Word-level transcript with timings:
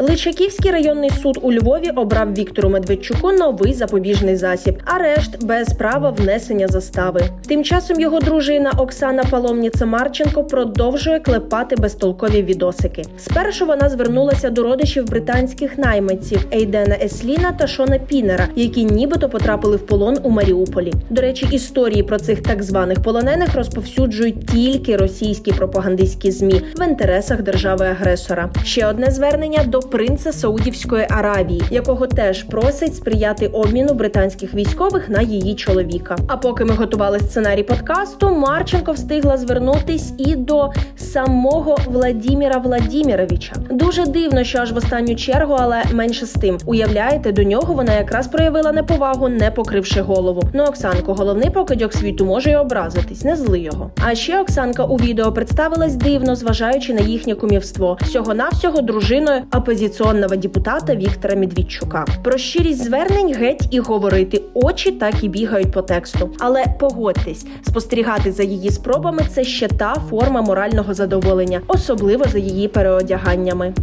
Личаківський 0.00 0.70
районний 0.70 1.10
суд 1.10 1.38
у 1.42 1.52
Львові 1.52 1.90
обрав 1.96 2.34
Віктору 2.34 2.68
Медведчуку 2.68 3.32
новий 3.32 3.74
запобіжний 3.74 4.36
засіб, 4.36 4.82
арешт 4.84 5.44
без 5.44 5.72
права 5.72 6.10
внесення 6.10 6.68
застави. 6.68 7.22
Тим 7.48 7.64
часом 7.64 8.00
його 8.00 8.20
дружина 8.20 8.72
Оксана 8.78 9.24
Паломніца 9.30 9.86
Марченко 9.86 10.44
продовжує 10.44 11.20
клепати 11.20 11.76
безтолкові 11.76 12.42
відосики. 12.42 13.02
Спершу 13.18 13.66
вона 13.66 13.88
звернулася 13.88 14.50
до 14.50 14.62
родичів 14.62 15.06
британських 15.06 15.78
найманців 15.78 16.46
Ейдена 16.52 16.96
Есліна 17.02 17.52
та 17.52 17.66
Шона 17.66 17.98
Пінера, 17.98 18.48
які 18.56 18.84
нібито 18.84 19.28
потрапили 19.28 19.76
в 19.76 19.86
полон 19.86 20.18
у 20.22 20.30
Маріуполі. 20.30 20.92
До 21.10 21.22
речі, 21.22 21.46
історії 21.50 22.02
про 22.02 22.18
цих 22.18 22.42
так 22.42 22.62
званих 22.62 23.02
полонених 23.02 23.54
розповсюджують 23.54 24.46
тільки 24.46 24.96
російські 24.96 25.52
пропагандистські 25.52 26.30
змі 26.30 26.62
в 26.76 26.88
інтересах 26.88 27.42
держави-агресора. 27.42 28.50
Ще 28.64 28.86
одне 28.86 29.10
звернення 29.10 29.64
до 29.64 29.89
принца 29.90 30.32
Саудівської 30.32 31.06
Аравії, 31.10 31.62
якого 31.70 32.06
теж 32.06 32.42
просить 32.42 32.96
сприяти 32.96 33.46
обміну 33.46 33.94
британських 33.94 34.54
військових 34.54 35.08
на 35.08 35.22
її 35.22 35.54
чоловіка. 35.54 36.16
А 36.28 36.36
поки 36.36 36.64
ми 36.64 36.74
готували 36.74 37.20
сценарій 37.20 37.62
подкасту, 37.62 38.30
Марченко 38.34 38.92
встигла 38.92 39.36
звернутись 39.36 40.12
і 40.18 40.36
до 40.36 40.70
самого 40.96 41.76
Владіміра 41.86 42.58
Владіміровича. 42.58 43.52
Дуже 43.70 44.06
дивно, 44.06 44.44
що 44.44 44.58
аж 44.58 44.72
в 44.72 44.76
останню 44.76 45.16
чергу, 45.16 45.56
але 45.58 45.82
менше 45.92 46.26
з 46.26 46.32
тим. 46.32 46.58
Уявляєте, 46.66 47.32
до 47.32 47.42
нього 47.42 47.74
вона 47.74 47.94
якраз 47.94 48.28
проявила 48.28 48.72
неповагу, 48.72 49.28
не 49.28 49.50
покривши 49.50 50.00
голову. 50.00 50.42
Ну, 50.52 50.64
Оксанко, 50.64 51.14
головний 51.14 51.50
покидьок 51.50 51.92
світу 51.92 52.24
може 52.24 52.50
й 52.50 52.54
образитись, 52.54 53.24
не 53.24 53.36
зли 53.36 53.60
його. 53.60 53.90
А 54.04 54.14
ще 54.14 54.40
Оксанка 54.40 54.84
у 54.84 54.96
відео 54.96 55.32
представилась 55.32 55.94
дивно, 55.94 56.36
зважаючи 56.36 56.94
на 56.94 57.00
їхнє 57.00 57.34
кумівство 57.34 57.98
всього 58.02 58.34
навсього 58.34 58.80
дружиною 58.80 59.42
опозиційного 59.70 60.36
депутата 60.36 60.94
Віктора 60.94 61.36
Медведчука. 61.36 62.04
Про 62.22 62.38
щирість 62.38 62.84
звернень 62.84 63.34
геть 63.34 63.68
і 63.70 63.80
говорити 63.80 64.42
очі 64.54 64.92
так 64.92 65.24
і 65.24 65.28
бігають 65.28 65.72
по 65.72 65.82
тексту. 65.82 66.30
Але 66.38 66.64
погодьтесь, 66.80 67.46
спостерігати 67.62 68.32
за 68.32 68.42
її 68.42 68.70
спробами 68.70 69.22
це 69.34 69.44
ще 69.44 69.68
та 69.68 69.94
форма 69.94 70.42
морального 70.42 70.94
задоволення, 70.94 71.60
особливо 71.68 72.24
за 72.24 72.38
її 72.38 72.68
переодяганнями. 72.68 73.74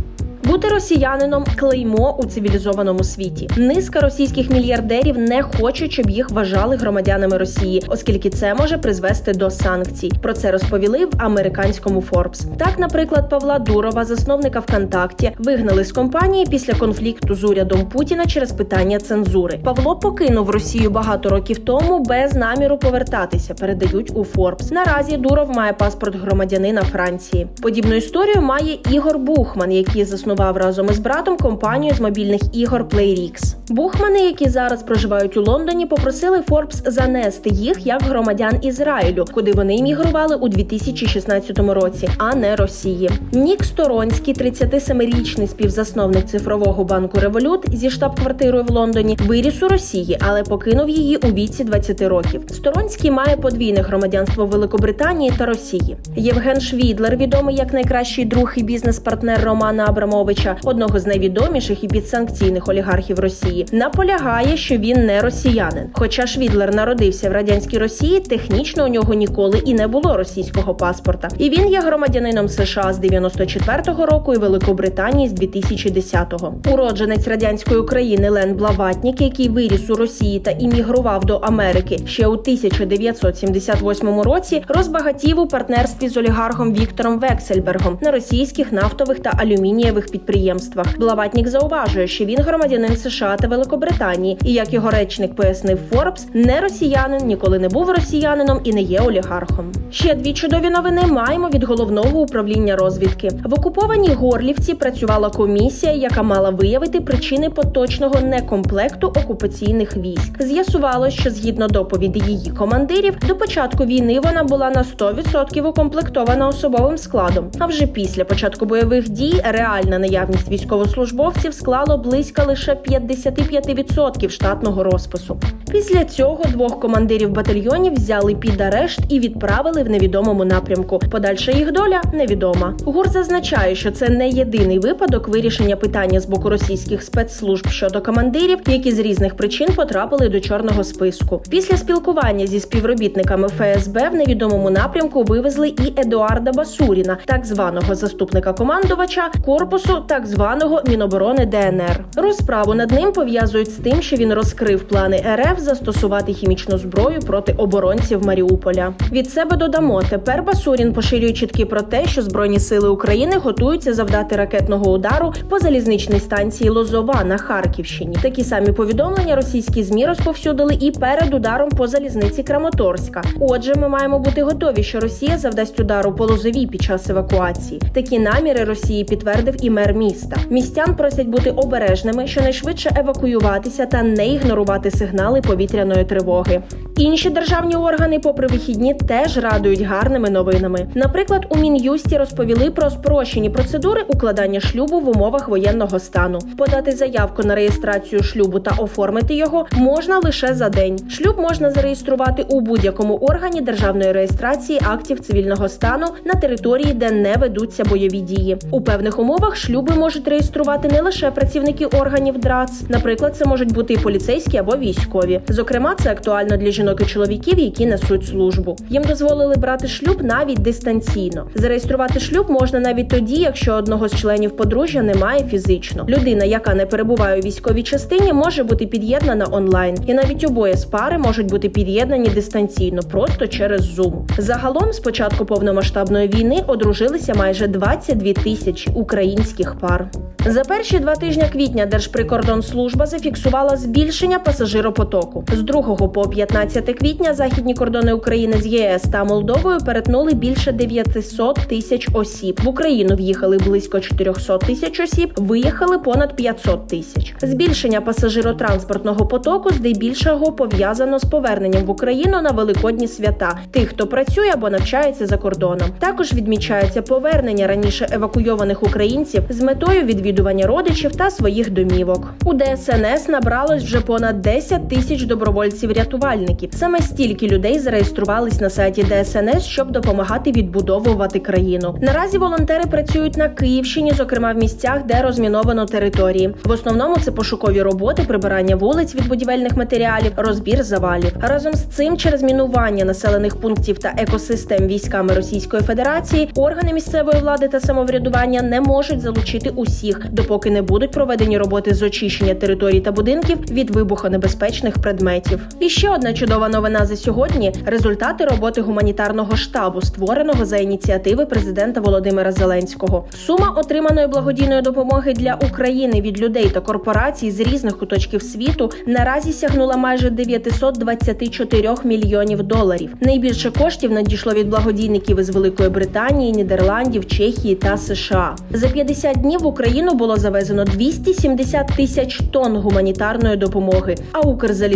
Бути 0.47 0.67
росіянином 0.67 1.45
клеймо 1.55 2.15
у 2.19 2.25
цивілізованому 2.25 3.03
світі. 3.03 3.49
Низка 3.57 3.99
російських 3.99 4.49
мільярдерів 4.49 5.17
не 5.17 5.43
хочуть, 5.43 5.91
щоб 5.91 6.09
їх 6.09 6.29
вважали 6.29 6.75
громадянами 6.75 7.37
Росії, 7.37 7.83
оскільки 7.87 8.29
це 8.29 8.53
може 8.53 8.77
призвести 8.77 9.33
до 9.33 9.49
санкцій. 9.49 10.11
Про 10.21 10.33
це 10.33 10.51
розповіли 10.51 11.05
в 11.05 11.09
американському 11.17 12.03
Forbes. 12.11 12.57
Так, 12.57 12.79
наприклад, 12.79 13.29
Павла 13.29 13.59
Дурова, 13.59 14.05
засновника 14.05 14.59
ВКонтакті, 14.59 15.31
вигнали 15.37 15.83
з 15.83 15.91
компанії 15.91 16.45
після 16.49 16.73
конфлікту 16.73 17.35
з 17.35 17.43
урядом 17.43 17.89
Путіна 17.89 18.25
через 18.25 18.51
питання 18.51 18.99
цензури. 18.99 19.59
Павло 19.63 19.95
покинув 19.95 20.49
Росію 20.49 20.89
багато 20.89 21.29
років 21.29 21.57
тому 21.57 21.99
без 21.99 22.33
наміру 22.33 22.77
повертатися. 22.77 23.53
Передають 23.53 24.11
у 24.15 24.23
Forbes. 24.23 24.73
Наразі 24.73 25.17
Дуров 25.17 25.49
має 25.49 25.73
паспорт 25.73 26.15
громадянина 26.15 26.81
Франції. 26.81 27.47
Подібну 27.61 27.95
історію 27.95 28.41
має 28.41 28.77
Ігор 28.91 29.19
Бухман, 29.19 29.71
який 29.71 30.05
заснував 30.05 30.36
заснував 30.37 30.57
разом 30.57 30.87
із 30.91 30.99
братом 30.99 31.37
компанію 31.37 31.93
з 31.93 31.99
мобільних 31.99 32.41
ігор 32.53 32.83
PlayRix. 32.83 33.55
Бухмани, 33.69 34.19
які 34.19 34.49
зараз 34.49 34.83
проживають 34.83 35.37
у 35.37 35.41
Лондоні, 35.41 35.85
попросили 35.85 36.37
Forbes 36.37 36.91
занести 36.91 37.49
їх 37.49 37.85
як 37.85 38.01
громадян 38.01 38.59
Ізраїлю, 38.61 39.25
куди 39.33 39.51
вони 39.51 39.75
іммігрували 39.75 40.35
у 40.35 40.47
2016 40.49 41.59
році, 41.59 42.09
а 42.17 42.35
не 42.35 42.55
Росії. 42.55 43.09
Нік 43.31 43.63
Сторонський, 43.63 44.33
37-річний 44.33 45.47
співзасновник 45.47 46.25
цифрового 46.25 46.83
банку 46.83 47.19
Revolut 47.19 47.75
зі 47.75 47.89
штаб-квартирою 47.89 48.63
в 48.63 48.69
Лондоні, 48.69 49.17
виріс 49.27 49.63
у 49.63 49.67
Росії, 49.67 50.17
але 50.27 50.43
покинув 50.43 50.89
її 50.89 51.17
у 51.17 51.27
віці 51.27 51.63
20 51.63 52.01
років. 52.01 52.41
Сторонський 52.51 53.11
має 53.11 53.37
подвійне 53.37 53.81
громадянство 53.81 54.45
Великобританії 54.45 55.31
та 55.37 55.45
Росії. 55.45 55.97
Євген 56.15 56.61
Швідлер, 56.61 57.17
відомий 57.17 57.55
як 57.55 57.73
найкращий 57.73 58.25
друг 58.25 58.53
і 58.55 58.63
бізнес-партнер 58.63 59.43
Романа 59.43 59.85
Абрамовича, 59.87 60.55
одного 60.63 60.99
з 60.99 61.05
найвідоміших 61.05 61.83
і 61.83 61.87
підсанкційних 61.87 62.67
олігархів 62.67 63.19
Росії, 63.19 63.65
наполягає, 63.71 64.57
що 64.57 64.77
він 64.77 65.05
не 65.05 65.21
росіянин. 65.21 65.83
Хоча 65.93 66.27
Швідлер 66.27 66.75
народився 66.75 67.29
в 67.29 67.33
радянській 67.33 67.77
Росії, 67.77 68.19
технічно 68.19 68.85
у 68.85 68.87
нього 68.87 69.13
ніколи 69.13 69.61
і 69.65 69.73
не 69.73 69.87
було 69.87 70.17
російського 70.17 70.75
паспорта. 70.75 71.27
І 71.37 71.49
він 71.49 71.67
є 71.67 71.81
громадянином 71.81 72.49
США 72.49 72.93
з 72.93 72.99
94-го 72.99 74.05
року 74.05 74.33
і 74.33 74.37
Великобританії 74.37 75.29
з 75.29 75.33
2010-го. 75.33 76.53
Уродженець 76.73 77.27
радянської 77.27 77.79
України 77.79 78.29
Лен 78.29 78.55
Блаватнік, 78.55 79.21
який 79.21 79.49
виріс 79.49 79.89
у 79.89 79.95
Росії 79.95 80.39
та 80.39 80.51
іммігрував 80.51 81.25
до 81.25 81.35
Америки 81.35 81.99
ще 82.05 82.27
у 82.27 82.31
1978 82.31 84.21
році, 84.21 84.63
розбагатів 84.67 85.39
у 85.39 85.47
партнерстві 85.47 86.09
з 86.09 86.17
олігархом 86.17 86.73
Віктором 86.73 87.19
Вексельбергом 87.19 87.97
на 88.01 88.11
російських 88.11 88.71
нафтових 88.71 89.19
та 89.19 89.31
алюмінієвих 89.37 90.06
підприємствах 90.11 90.47
підприємствах. 90.47 90.99
Блаватнік 90.99 91.47
зауважує, 91.47 92.07
що 92.07 92.25
він 92.25 92.41
громадянин 92.41 92.97
США 92.97 93.37
та 93.37 93.47
Великобританії, 93.47 94.37
і 94.45 94.53
як 94.53 94.73
його 94.73 94.89
речник 94.89 95.35
пояснив 95.35 95.79
Форбс, 95.91 96.27
не 96.33 96.61
росіянин, 96.61 97.27
ніколи 97.27 97.59
не 97.59 97.69
був 97.69 97.89
росіянином 97.89 98.59
і 98.63 98.73
не 98.73 98.81
є 98.81 98.99
олігархом. 98.99 99.71
Ще 99.91 100.15
дві 100.15 100.33
чудові 100.33 100.69
новини 100.69 101.01
маємо 101.07 101.49
від 101.49 101.63
головного 101.63 102.21
управління 102.21 102.75
розвідки. 102.75 103.29
В 103.45 103.53
окупованій 103.53 104.13
Горлівці 104.13 104.73
працювала 104.73 105.29
комісія, 105.29 105.91
яка 105.91 106.23
мала 106.23 106.49
виявити 106.49 107.01
причини 107.01 107.49
поточного 107.49 108.21
некомплекту 108.21 109.07
окупаційних 109.07 109.97
військ. 109.97 110.43
З'ясувалось, 110.43 111.13
що 111.13 111.29
згідно 111.29 111.67
доповіді 111.67 112.21
її 112.27 112.51
командирів, 112.51 113.17
до 113.27 113.35
початку 113.35 113.85
війни 113.85 114.19
вона 114.19 114.43
була 114.43 114.69
на 114.69 114.83
100% 114.83 115.67
укомплектована 115.67 116.47
особовим 116.47 116.97
складом. 116.97 117.51
А 117.59 117.65
вже 117.65 117.87
після 117.87 118.25
початку 118.25 118.65
бойових 118.65 119.09
дій 119.09 119.41
реальна 119.43 119.96
наявність 119.99 120.49
військовослужбовців 120.49 121.53
склало 121.53 121.97
близько 121.97 122.43
лише 122.47 122.73
55% 122.73 124.29
штатного 124.29 124.83
розпису. 124.83 125.39
Після 125.71 126.05
цього 126.05 126.43
двох 126.43 126.79
командирів 126.79 127.29
батальйонів 127.29 127.93
взяли 127.93 128.35
під 128.35 128.61
арешт 128.61 128.99
і 129.09 129.19
відправили 129.19 129.83
в 129.83 129.89
невідомому 129.89 130.45
напрямку. 130.45 130.99
Подальша 130.99 131.51
їх 131.51 131.71
доля 131.71 132.01
невідома. 132.13 132.73
ГУР 132.85 133.09
зазначає, 133.09 133.75
що 133.75 133.91
це 133.91 134.09
не 134.09 134.29
єдиний 134.29 134.79
випадок 134.79 135.27
вирішення 135.27 135.75
питання 135.75 136.19
з 136.19 136.25
боку 136.25 136.49
російських 136.49 137.03
спецслужб 137.03 137.67
щодо 137.67 138.01
командирів, 138.01 138.57
які 138.67 138.91
з 138.91 138.99
різних 138.99 139.35
причин 139.35 139.67
потрапили 139.75 140.29
до 140.29 140.39
чорного 140.39 140.83
списку. 140.83 141.41
Після 141.49 141.77
спілкування 141.77 142.47
зі 142.47 142.59
співробітниками 142.59 143.47
ФСБ 143.47 144.09
в 144.09 144.15
невідомому 144.15 144.69
напрямку 144.69 145.23
вивезли 145.23 145.67
і 145.67 145.93
Едуарда 145.97 146.51
Басуріна, 146.51 147.17
так 147.25 147.45
званого 147.45 147.95
заступника 147.95 148.53
командувача 148.53 149.31
корпусу 149.45 150.03
так 150.07 150.25
званого 150.25 150.81
Міноборони 150.87 151.45
ДНР. 151.45 152.05
Розправу 152.15 152.73
над 152.73 152.91
ним 152.91 153.11
пов'язують 153.11 153.71
з 153.71 153.75
тим, 153.75 154.01
що 154.01 154.15
він 154.15 154.33
розкрив 154.33 154.87
плани 154.87 155.23
РФ 155.35 155.56
застосувати 155.59 156.33
хімічну 156.33 156.77
зброю 156.77 157.19
проти 157.19 157.53
оборонців 157.53 158.25
Маріуполя. 158.25 158.93
Від 159.11 159.29
себе 159.29 159.57
додамо 159.57 160.01
тепер 160.09 160.43
Басурін 160.43 160.93
поширює 160.93 161.31
чітки 161.31 161.65
про 161.65 161.81
те, 161.81 162.05
що 162.05 162.21
збройні 162.21 162.59
сили 162.59 162.89
України 162.89 163.37
готуються 163.37 163.93
завдати 163.93 164.35
ракетного 164.35 164.91
удару 164.91 165.33
по 165.49 165.59
залізничній 165.59 166.19
станції 166.19 166.69
Лозова 166.69 167.23
на 167.23 167.37
Харківщині. 167.37 168.17
Такі 168.21 168.43
самі 168.43 168.71
повідомлення 168.71 169.35
російські 169.35 169.83
змі 169.83 170.05
розповсюдили 170.05 170.77
і 170.79 170.91
перед 170.91 171.33
ударом 171.33 171.69
по 171.69 171.87
залізниці 171.87 172.43
Краматорська. 172.43 173.21
Отже, 173.39 173.75
ми 173.75 173.87
маємо 173.89 174.19
бути 174.19 174.43
готові, 174.43 174.83
що 174.83 174.99
Росія 174.99 175.37
завдасть 175.37 175.79
удару 175.79 176.11
по 176.13 176.25
Лозовій 176.25 176.67
під 176.67 176.81
час 176.81 177.09
евакуації. 177.09 177.81
Такі 177.93 178.19
наміри 178.19 178.63
Росії 178.63 179.03
підтвердив 179.03 179.55
і 179.61 179.69
мер 179.69 179.93
міста. 179.93 180.37
Містян 180.49 180.95
просять 180.95 181.27
бути 181.27 181.49
обережними, 181.51 182.27
щонайшвидше 182.27 182.89
евакуюватися 182.97 183.85
та 183.85 184.03
не 184.03 184.27
ігнорувати 184.27 184.91
сигнали 184.91 185.41
повітряної 185.47 186.05
тривоги. 186.05 186.61
Інші 186.97 187.29
державні 187.29 187.75
органи, 187.75 188.19
попри 188.19 188.47
вихідні, 188.47 188.93
теж 188.93 189.37
радують 189.37 189.81
гарними 189.81 190.29
новинами. 190.29 190.87
Наприклад, 190.95 191.45
у 191.49 191.57
мін'юсті 191.57 192.17
розповіли 192.17 192.71
про 192.71 192.89
спрощені 192.89 193.49
процедури 193.49 194.03
укладання 194.07 194.59
шлюбу 194.59 194.99
в 194.99 195.09
умовах 195.09 195.49
воєнного 195.49 195.99
стану. 195.99 196.39
Подати 196.57 196.91
заявку 196.91 197.43
на 197.43 197.55
реєстрацію 197.55 198.23
шлюбу 198.23 198.59
та 198.59 198.71
оформити 198.77 199.33
його 199.33 199.65
можна 199.71 200.19
лише 200.19 200.53
за 200.53 200.69
день. 200.69 200.99
Шлюб 201.09 201.39
можна 201.39 201.71
зареєструвати 201.71 202.45
у 202.49 202.61
будь-якому 202.61 203.15
органі 203.15 203.61
державної 203.61 204.11
реєстрації 204.11 204.79
актів 204.87 205.19
цивільного 205.19 205.69
стану 205.69 206.07
на 206.25 206.33
території, 206.33 206.93
де 206.93 207.11
не 207.11 207.35
ведуться 207.35 207.83
бойові 207.83 208.19
дії. 208.19 208.57
У 208.71 208.81
певних 208.81 209.19
умовах 209.19 209.55
шлюби 209.55 209.95
можуть 209.95 210.27
реєструвати 210.27 210.87
не 210.87 211.01
лише 211.01 211.31
працівники 211.31 211.85
органів 211.85 212.37
ДРАЦ, 212.37 212.83
наприклад, 212.89 213.35
це 213.35 213.45
можуть 213.45 213.73
бути 213.73 213.93
і 213.93 213.97
поліцейські 213.97 214.57
або 214.57 214.77
військові. 214.77 215.36
Зокрема, 215.47 215.95
це 216.03 216.11
актуально 216.11 216.57
для 216.57 216.71
жінок 216.71 217.01
і 217.01 217.05
чоловіків, 217.05 217.59
які 217.59 217.85
несуть 217.85 218.25
службу. 218.25 218.75
Їм 218.89 219.03
дозволили 219.03 219.55
брати 219.55 219.87
шлюб 219.87 220.23
навіть 220.23 220.59
дистанційно. 220.59 221.47
Зареєструвати 221.55 222.19
шлюб 222.19 222.49
можна 222.49 222.79
навіть 222.79 223.09
тоді, 223.09 223.35
якщо 223.35 223.73
одного 223.73 224.07
з 224.07 224.15
членів 224.15 224.51
подружжя 224.51 225.01
немає 225.01 225.43
фізично. 225.43 226.05
Людина, 226.09 226.45
яка 226.45 226.73
не 226.73 226.85
перебуває 226.85 227.39
у 227.39 227.43
військовій 227.43 227.83
частині, 227.83 228.33
може 228.33 228.63
бути 228.63 228.85
під'єднана 228.85 229.47
онлайн, 229.51 229.97
і 230.07 230.13
навіть 230.13 230.43
обоє 230.43 230.77
з 230.77 230.85
пари 230.85 231.17
можуть 231.17 231.49
бути 231.49 231.69
під'єднані 231.69 232.29
дистанційно, 232.29 233.01
просто 233.01 233.47
через 233.47 233.99
Zoom. 233.99 234.13
Загалом, 234.37 234.93
з 234.93 234.99
початку 234.99 235.45
повномасштабної 235.45 236.27
війни, 236.27 236.63
одружилися 236.67 237.33
майже 237.33 237.67
22 237.67 238.33
тисячі 238.33 238.91
українських 238.95 239.75
пар. 239.75 240.09
За 240.45 240.61
перші 240.63 240.99
два 240.99 241.15
тижні 241.15 241.43
квітня 241.51 241.85
Держприкордонслужба 241.85 243.05
зафіксувала 243.05 243.77
збільшення 243.77 244.39
пасажиропотоку. 244.39 245.26
З 245.53 245.63
2 245.63 245.81
по 246.07 246.29
15 246.29 246.85
квітня 246.85 247.33
західні 247.33 247.73
кордони 247.73 248.13
України 248.13 248.57
з 248.61 248.65
ЄС 248.65 249.01
та 249.11 249.23
Молдовою 249.23 249.77
перетнули 249.85 250.33
більше 250.33 250.71
900 250.71 251.55
тисяч 251.55 252.07
осіб. 252.13 252.59
В 252.63 252.67
Україну 252.69 253.15
в'їхали 253.15 253.57
близько 253.57 253.99
400 253.99 254.57
тисяч 254.57 254.99
осіб, 254.99 255.33
виїхали 255.35 255.99
понад 255.99 256.35
500 256.35 256.87
тисяч. 256.87 257.35
Збільшення 257.41 258.01
пасажиротранспортного 258.01 259.25
потоку 259.25 259.69
здебільшого 259.69 260.51
пов'язано 260.51 261.19
з 261.19 261.23
поверненням 261.23 261.85
в 261.85 261.89
Україну 261.89 262.41
на 262.41 262.51
великодні 262.51 263.07
свята 263.07 263.59
тих, 263.71 263.89
хто 263.89 264.07
працює 264.07 264.49
або 264.53 264.69
навчається 264.69 265.27
за 265.27 265.37
кордоном. 265.37 265.89
Також 265.99 266.33
відмічається 266.33 267.01
повернення 267.01 267.67
раніше 267.67 268.07
евакуйованих 268.11 268.83
українців 268.83 269.43
з 269.49 269.61
метою 269.61 270.03
відвідування 270.03 270.67
родичів 270.67 271.15
та 271.15 271.29
своїх 271.29 271.69
домівок. 271.69 272.33
У 272.45 272.53
ДСНС 272.53 273.27
набралось 273.27 273.83
вже 273.83 274.01
понад 274.01 274.41
10 274.41 274.89
тисяч 274.89 275.16
добровольців-рятувальників. 275.23 276.69
Саме 276.73 276.99
стільки 276.99 277.47
людей 277.47 277.79
зареєструвались 277.79 278.61
на 278.61 278.69
сайті 278.69 279.03
ДСНС, 279.03 279.63
щоб 279.63 279.91
допомагати 279.91 280.51
відбудовувати 280.51 281.39
країну. 281.39 281.97
Наразі 282.01 282.37
волонтери 282.37 282.83
працюють 282.83 283.37
на 283.37 283.49
Київщині, 283.49 284.11
зокрема 284.11 284.53
в 284.53 284.57
місцях, 284.57 285.05
де 285.05 285.21
розміновано 285.21 285.85
території. 285.85 286.53
В 286.63 286.71
основному 286.71 287.15
це 287.17 287.31
пошукові 287.31 287.81
роботи, 287.81 288.23
прибирання 288.27 288.75
вулиць 288.75 289.15
від 289.15 289.27
будівельних 289.27 289.77
матеріалів, 289.77 290.31
розбір 290.37 290.83
завалів. 290.83 291.31
Разом 291.41 291.73
з 291.73 291.83
цим, 291.83 292.17
через 292.17 292.43
мінування 292.43 293.05
населених 293.05 293.55
пунктів 293.55 293.97
та 293.97 294.13
екосистем 294.17 294.87
військами 294.87 295.33
Російської 295.33 295.83
Федерації, 295.83 296.49
органи 296.55 296.93
місцевої 296.93 297.41
влади 297.41 297.67
та 297.67 297.79
самоврядування 297.79 298.61
не 298.61 298.81
можуть 298.81 299.21
залучити 299.21 299.69
усіх, 299.69 300.25
допоки 300.31 300.69
не 300.69 300.81
будуть 300.81 301.11
проведені 301.11 301.57
роботи 301.57 301.93
з 301.93 302.01
очищення 302.01 302.53
територій 302.53 302.99
та 302.99 303.11
будинків 303.11 303.57
від 303.71 303.89
вибухонебезпечних 303.89 304.97
предметів. 305.07 305.67
І 305.79 305.89
ще 305.89 306.09
одна 306.09 306.33
чудова 306.33 306.69
новина 306.69 307.05
за 307.05 307.15
сьогодні: 307.15 307.73
результати 307.85 308.45
роботи 308.45 308.81
гуманітарного 308.81 309.55
штабу, 309.57 310.01
створеного 310.01 310.65
за 310.65 310.77
ініціативи 310.77 311.45
президента 311.45 312.01
Володимира 312.01 312.51
Зеленського. 312.51 313.25
Сума 313.45 313.73
отриманої 313.77 314.27
благодійної 314.27 314.81
допомоги 314.81 315.33
для 315.33 315.59
України 315.71 316.21
від 316.21 316.39
людей 316.39 316.69
та 316.69 316.81
корпорацій 316.81 317.51
з 317.51 317.59
різних 317.59 317.97
куточків 317.97 318.41
світу 318.41 318.91
наразі 319.05 319.53
сягнула 319.53 319.97
майже 319.97 320.29
924 320.29 321.95
мільйонів 322.03 322.63
доларів. 322.63 323.13
Найбільше 323.21 323.71
коштів 323.71 324.11
надійшло 324.11 324.53
від 324.53 324.69
благодійників 324.69 325.39
із 325.39 325.49
Великої 325.49 325.89
Британії, 325.89 326.51
Нідерландів, 326.51 327.27
Чехії 327.27 327.75
та 327.75 327.97
США. 327.97 328.55
За 328.71 328.87
50 328.87 329.37
днів 329.37 329.59
в 329.59 329.65
Україну 329.65 330.13
було 330.13 330.37
завезено 330.37 330.83
270 330.83 331.87
тисяч 331.87 332.41
тонн 332.51 332.77
гуманітарної 332.77 333.57
допомоги. 333.57 334.15
А 334.31 334.39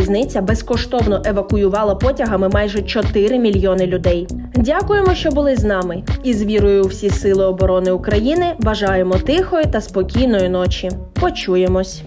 Укрзалізниця 0.02 0.42
безкоштовно 0.42 1.22
евакуювала 1.26 1.96
потягами 1.96 2.50
майже 2.50 2.82
4 2.82 3.40
мільйони 3.40 3.88
людей. 3.88 4.28
Дякуємо, 4.56 5.16
що 5.16 5.30
були 5.30 5.56
з 5.56 5.64
нами, 5.64 6.04
і 6.24 6.34
з 6.34 6.44
вірою 6.44 6.84
у 6.84 6.88
всі 6.88 7.10
сили 7.10 7.46
оборони 7.46 7.92
України 7.92 8.54
бажаємо 8.60 9.16
тихої 9.16 9.66
та 9.66 9.82
спокійної 9.82 10.50
ночі. 10.50 10.90
Почуємось. 11.14 12.04